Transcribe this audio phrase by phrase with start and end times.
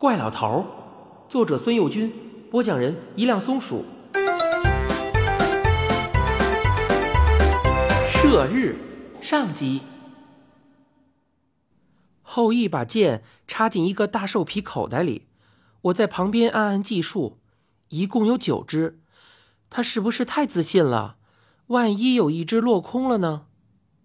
[0.00, 0.64] 怪老头儿，
[1.28, 2.10] 作者孙幼军，
[2.50, 3.84] 播讲人一辆松鼠。
[8.08, 8.76] 射日
[9.20, 9.82] 上集。
[12.22, 15.26] 后羿把剑插进一个大兽皮口袋里，
[15.82, 17.38] 我在旁边暗暗计数，
[17.88, 19.02] 一共有九只。
[19.68, 21.18] 他是不是太自信了？
[21.66, 23.44] 万一有一只落空了呢？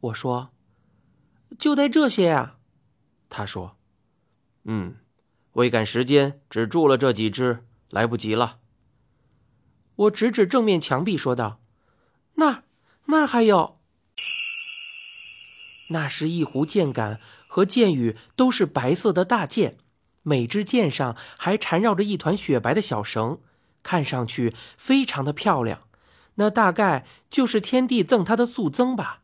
[0.02, 0.50] 我说
[1.58, 2.58] ：“就带这些呀。”
[3.32, 3.78] 他说
[4.68, 4.98] ：“嗯。”
[5.56, 8.60] 为赶时间，只住了这几只，来不及了。
[9.96, 11.62] 我指指正面墙壁，说道
[12.36, 12.64] ：“那儿，
[13.06, 13.80] 那儿还有。”
[15.92, 19.78] 那是一壶箭杆和箭羽，都是白色的大箭，
[20.24, 23.40] 每支箭上还缠绕着一团雪白的小绳，
[23.82, 25.84] 看上去非常的漂亮。
[26.36, 29.22] 那大概就是天帝赠他的素增吧。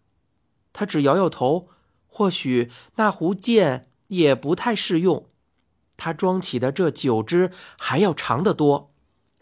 [0.72, 1.68] 他只摇摇头，
[2.08, 5.28] 或许那壶箭也不太适用。
[6.04, 8.92] 他装起的这九支还要长得多，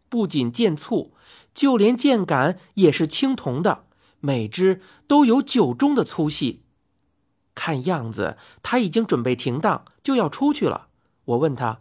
[0.09, 1.13] 不仅剑簇，
[1.53, 3.85] 就连剑杆也是青铜的，
[4.19, 6.65] 每支都有九中的粗细。
[7.55, 10.87] 看样子他已经准备停当，就要出去了。
[11.23, 11.79] 我问他：“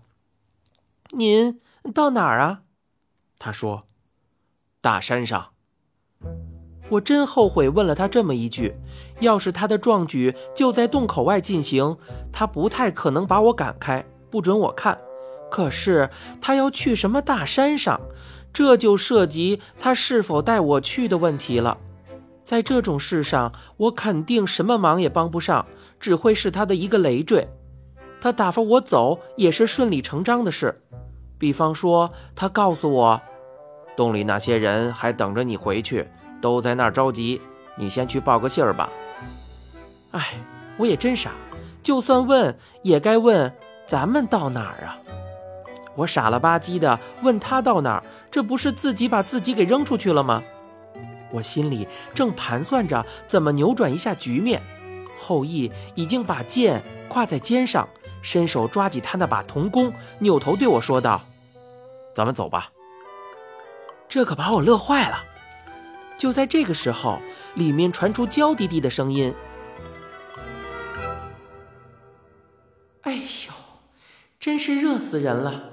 [1.18, 1.58] 您
[1.92, 2.62] 到哪儿啊？”
[3.36, 3.84] 他说
[4.80, 5.54] ：“大山上。”
[6.90, 8.76] 我真后悔问了他这么一句，
[9.18, 11.98] 要是他的壮举就在洞口外进行，
[12.32, 14.06] 他不太可能把我赶开。
[14.30, 14.98] 不准我看，
[15.50, 16.08] 可是
[16.40, 18.00] 他要去什么大山上，
[18.52, 21.76] 这就涉及他是否带我去的问题了。
[22.44, 25.66] 在这种事上，我肯定什么忙也帮不上，
[26.00, 27.46] 只会是他的一个累赘。
[28.20, 30.82] 他打发我走也是顺理成章的事。
[31.38, 33.20] 比方说，他告诉我，
[33.96, 36.08] 洞里那些人还等着你回去，
[36.40, 37.40] 都在那儿着急，
[37.76, 38.88] 你先去报个信儿吧。
[40.12, 40.34] 哎，
[40.78, 41.30] 我也真傻，
[41.82, 43.54] 就算问，也该问。
[43.88, 44.98] 咱们到哪儿啊？
[45.94, 50.42] 我傻了吧唧的问他到哪儿，这不是自己把自己给扔出去了吗？
[51.32, 54.62] 我心里正盘算着怎么扭转一下局面，
[55.18, 57.88] 后羿已经把剑挎在肩上，
[58.20, 61.22] 伸手抓起他那把铜弓，扭头对我说道
[62.14, 62.70] ：“咱们走吧。”
[64.06, 65.24] 这可把我乐坏了。
[66.18, 67.18] 就在这个时候，
[67.54, 69.34] 里面传出娇滴滴的声音
[74.40, 75.72] ：“真是热死人了！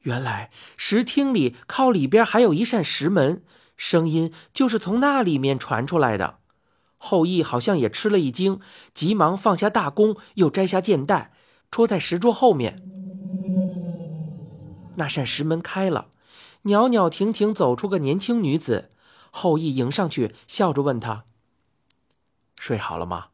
[0.00, 3.44] 原来石厅里靠里边还有一扇石门，
[3.76, 6.38] 声音就是从那里面传出来的。
[6.96, 8.60] 后羿好像也吃了一惊，
[8.92, 11.32] 急忙放下大弓，又摘下箭袋，
[11.70, 12.82] 戳在石桌后面。
[14.96, 16.08] 那扇石门开了，
[16.62, 18.90] 袅袅婷婷走出个年轻女子。
[19.30, 21.24] 后羿迎上去，笑着问她
[22.58, 23.28] ：“睡好了吗？”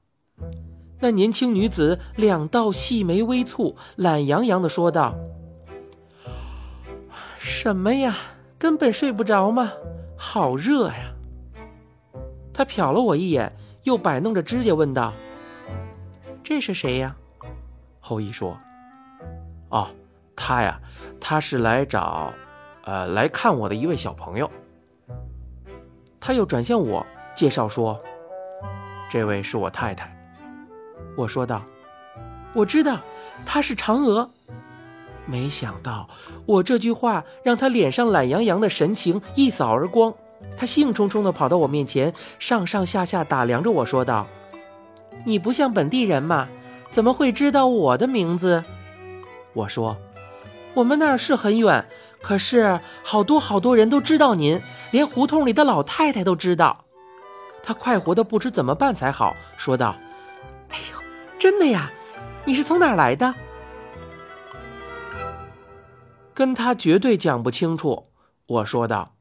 [0.99, 5.15] 那年轻女子两道细眉微蹙，懒洋洋的说道
[7.39, 8.17] ：“什么呀，
[8.59, 9.73] 根本睡不着吗，
[10.17, 11.13] 好热呀！”
[12.53, 13.53] 她瞟了我一眼，
[13.83, 15.13] 又摆弄着指甲问道
[16.43, 17.15] ：“这是谁呀？”
[18.01, 18.57] 后羿说
[19.69, 19.89] ：“哦，
[20.35, 20.81] 他呀，
[21.21, 22.33] 他是来找，
[22.85, 24.51] 呃，来看我的一位小朋友。”
[26.19, 28.01] 他又转向我介绍说
[29.11, 30.11] ：“这位是我太太。”
[31.17, 31.63] 我说道
[32.55, 33.01] ：“我知道，
[33.45, 34.31] 她是嫦娥。”
[35.29, 36.09] 没想到
[36.47, 40.15] 我这句话让他脸上懒洋洋的神情一扫而光，
[40.57, 44.29] 他兴冲冲地跑到我面前，上上下下打量着我说道
[45.27, 46.47] ：“你不像本地人嘛，
[46.93, 48.63] 怎么会知道我的名字？”
[49.53, 49.97] 我说
[50.75, 51.85] ：“我们那儿是很远，
[52.21, 54.61] 可是好多好多人都知道您，
[54.93, 56.85] 连胡同里的老太太都知道。”
[57.65, 59.97] 他快活的不知怎么办才好，说道。
[60.69, 61.06] 哎呦
[61.39, 61.93] 真的呀，
[62.45, 63.35] 你是从哪儿来的？
[66.35, 68.11] 跟他绝对讲不清楚。
[68.47, 69.17] 我说道：“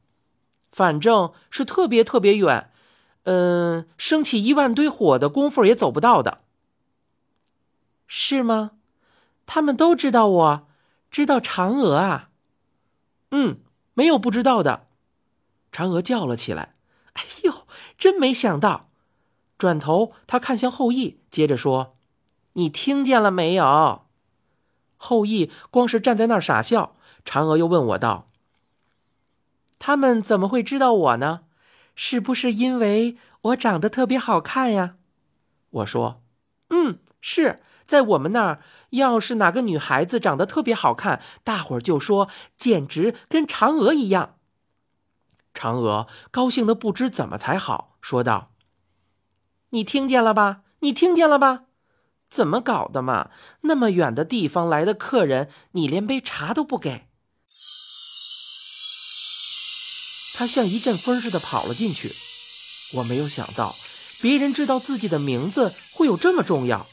[0.70, 2.70] 反正是特别特别远，
[3.24, 6.42] 嗯，升起一万堆火的功夫也走不到的。”
[8.06, 8.72] 是吗？
[9.46, 10.68] 他们都知道我，
[11.10, 12.30] 知道嫦娥啊。
[13.30, 13.60] 嗯，
[13.94, 14.86] 没有不知道的。
[15.72, 16.70] 嫦娥叫了起来
[17.14, 17.66] ：“哎呦，
[17.98, 18.90] 真没想到！”
[19.58, 21.95] 转头，他看向后羿，接着说。
[22.56, 24.06] 你听见了没有？
[24.96, 26.96] 后羿光是站在那儿傻笑。
[27.24, 28.30] 嫦娥又问我道
[29.78, 31.42] ：“他们怎么会知道我呢？
[31.94, 34.96] 是不是因为我长得特别好看呀？”
[35.70, 36.22] 我说
[36.70, 44.36] ：“嗯，是在我们那儿，要是哪个女孩子长得特别好看，大伙儿就说简直跟嫦娥一样。”
[45.52, 48.52] 嫦娥高兴的不知怎么才好，说道
[49.70, 50.62] ：“你听见了吧？
[50.80, 51.64] 你听见了吧？”
[52.28, 53.30] 怎么搞的嘛？
[53.62, 57.06] 那么远的地方来的客人，你连杯茶都不给？
[60.34, 62.12] 他像一阵风似的跑了进去。
[62.94, 63.74] 我没有想到，
[64.20, 66.86] 别人知道自己的名字会有这么重要。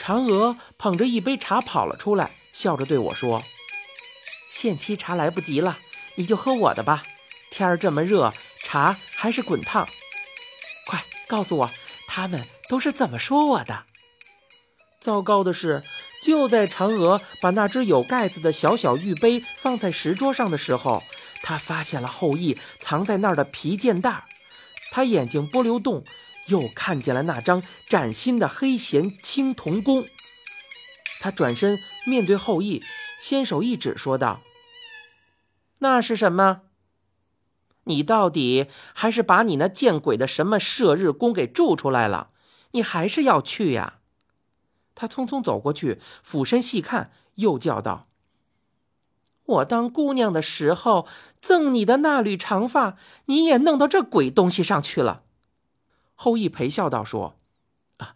[0.00, 3.42] 嫦娥捧着一杯茶跑了出来，笑着对我说
[4.48, 5.78] ：“限期茶来不及了，
[6.14, 7.02] 你就喝我的吧。
[7.50, 8.32] 天儿这么热，
[8.62, 9.88] 茶还是滚烫。
[10.86, 11.70] 快告诉我，
[12.06, 13.86] 他们都是怎么说我的？”
[15.00, 15.82] 糟糕的是，
[16.22, 21.02] 就在嫦娥把那只有盖子的小小玉杯放在石桌上的时候，
[21.42, 24.26] 她发现了后羿藏在那儿的皮箭袋。
[24.90, 26.04] 她眼睛不流动，
[26.48, 30.06] 又看见了那张崭新的黑弦青铜弓。
[31.18, 32.82] 她转身面对后羿，
[33.18, 34.42] 先手一指，说道
[35.80, 36.62] ：“那是什么？
[37.84, 42.30] 你到底还是把你那见鬼的什么射日弓给铸出来了？
[42.72, 43.94] 你还是要去呀？”
[44.94, 48.06] 他匆匆走过去，俯身细看，又叫道
[49.44, 51.06] ：“我当姑娘的时候
[51.40, 52.96] 赠你的那缕长发，
[53.26, 55.22] 你也弄到这鬼东西上去了。”
[56.14, 57.34] 后羿陪笑道：“说，
[57.96, 58.14] 啊，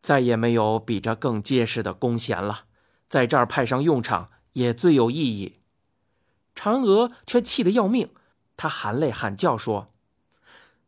[0.00, 2.64] 再也没有比这更结实的弓弦了，
[3.06, 5.56] 在这儿派上用场也最有意义。”
[6.56, 8.08] 嫦娥却气得要命，
[8.56, 9.92] 她含泪喊叫说：“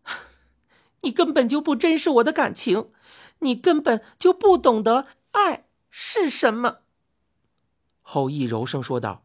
[1.03, 2.91] 你根本就不珍视我的感情，
[3.41, 6.79] 你根本就不懂得。”爱是什么？
[8.03, 9.23] 后羿柔声说道：“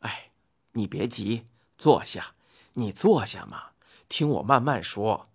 [0.00, 0.30] 哎，
[0.72, 1.46] 你别急，
[1.76, 2.28] 坐下。
[2.74, 3.70] 你坐下嘛，
[4.08, 5.28] 听我慢慢说。”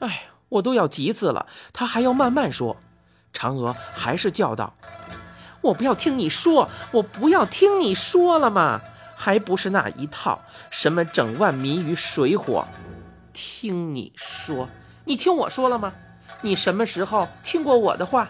[0.00, 2.76] 哎，我都要急死了，他还要慢慢说。
[3.32, 4.74] 嫦娥还是叫道
[5.60, 8.80] ：“我不要听你说，我不要听你说了嘛，
[9.16, 10.40] 还不是那一套，
[10.70, 12.66] 什么整万民于水火？
[13.32, 14.68] 听你说，
[15.04, 15.92] 你听我说了吗？
[16.42, 18.28] 你什么时候听过我的话？”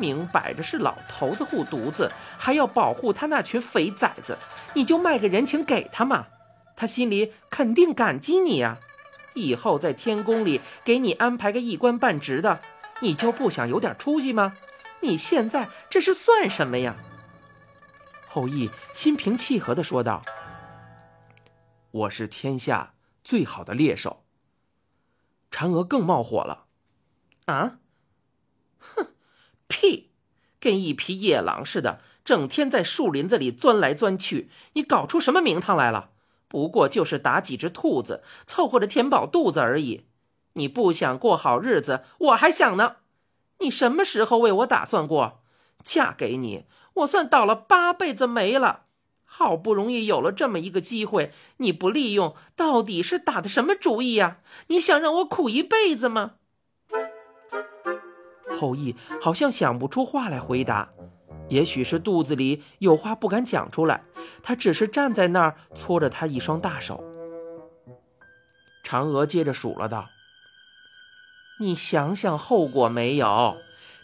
[0.00, 2.08] 明摆着是老头子护犊子，
[2.38, 4.38] 还要保护他那群肥崽子，
[4.74, 6.28] 你就卖个人情给他嘛，
[6.76, 8.78] 他心里肯定感激你呀。
[9.34, 12.60] 以后在天宫里给你安排个一官半职的，
[13.00, 14.56] 你就不想有点出息吗？
[15.00, 16.94] 你现在这是算什么呀？
[18.28, 20.22] 后羿心平气和地说道
[21.90, 22.94] ：“我是天下
[23.24, 24.22] 最好的猎手。”
[25.50, 26.66] 嫦娥更冒火了，
[27.48, 27.78] 啊，
[28.78, 29.06] 哼！
[29.68, 30.10] 屁，
[30.60, 34.50] 跟一匹野狼似的，整天在树林子里钻来钻去。
[34.74, 36.10] 你搞出什么名堂来了？
[36.46, 40.04] 不过就是打几只兔子，凑合着填饱肚子而已。
[40.54, 42.96] 你不想过好日子，我还想呢。
[43.60, 45.40] 你什么时候为我打算过？
[45.82, 46.66] 嫁给你，
[46.96, 48.84] 我算倒了八辈子霉了。
[49.24, 54.38] 好不容易有了这么一个机会，你不利用，到底是打的什么主意呀？
[54.66, 56.32] 你想让我苦一辈子吗？
[58.50, 60.88] 后羿好像想不出话来回答，
[61.48, 64.02] 也许是肚子里有话不敢讲出来，
[64.42, 67.04] 他只是站在那儿搓着他一双大手。
[68.84, 70.06] 嫦娥接着数了道
[71.60, 73.56] ：“你想想后果没有？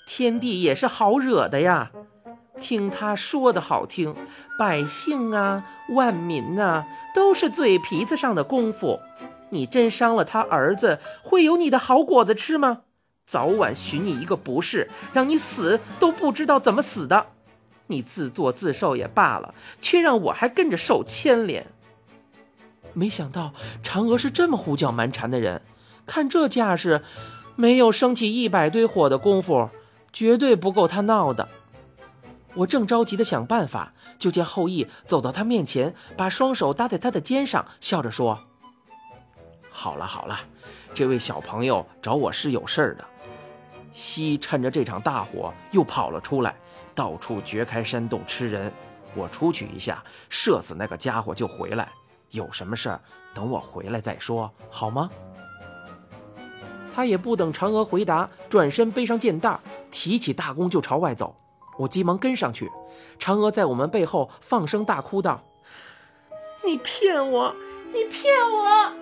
[0.07, 1.91] 天帝也是好惹的呀。
[2.61, 4.15] 听他说的好听，
[4.59, 5.65] 百姓啊、
[5.95, 9.01] 万民啊，都是嘴皮子上的功夫。
[9.51, 12.83] 你真伤了他儿子，会有你的好果子吃吗？”
[13.27, 17.27] 早晚寻你一个不是，让你死都不知道怎么死的。
[17.87, 21.67] 你自作自受也罢了，却让我还跟着受牵连。
[22.93, 25.63] 没想到嫦娥是这么胡搅蛮缠的人，
[26.07, 27.03] 看这架势，
[27.57, 29.69] 没有升起一百堆火的功夫，
[30.13, 31.49] 绝对不够他闹的。
[32.55, 38.39] 我正着急的想办法，就见后羿走到他面前，把双手搭在他的肩上，笑着说
[39.71, 40.39] ：“好了好了，
[40.95, 43.05] 这位小朋友找我是有事儿的。”
[43.95, 46.55] 西趁着这场大火又跑了出来，
[46.95, 48.71] 到处掘开山洞吃人。
[49.15, 51.89] 我出去一下，射死那个家伙就回来。
[52.31, 53.01] 有什么事儿，
[53.33, 55.09] 等我回来再说，好吗？
[56.93, 59.59] 他也不等嫦娥回答，转身背上剑袋，
[59.93, 61.37] 提起大弓就朝外走。
[61.79, 62.71] 我急忙跟上去，
[63.19, 65.41] 嫦娥在我们背后放声大哭道
[66.67, 67.55] ：“你骗我！
[67.93, 68.93] 你骗我！”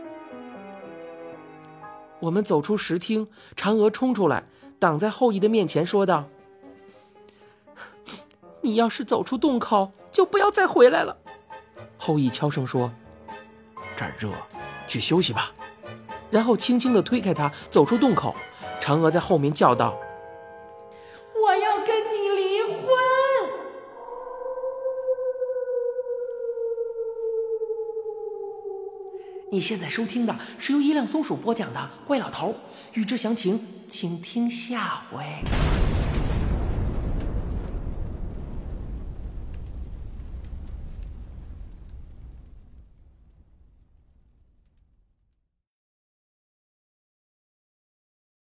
[2.21, 4.45] 我们走出石厅，嫦娥冲出来。
[4.83, 6.25] 挡在后羿的面前，说道
[8.63, 11.17] ：“你要是走出洞口，就不要再回来了。”
[11.97, 12.91] 后羿悄声说
[13.97, 14.29] ：“这儿热，
[14.89, 15.53] 去休息吧。”
[16.33, 18.35] 然后轻轻的推开他，走出洞口。
[18.81, 19.97] 嫦娥在后面叫道
[29.53, 32.49] ：“你现在收听的是由一辆松鼠播讲的《怪老头》，
[32.95, 33.61] 欲知详情。
[33.87, 35.23] 请听下回。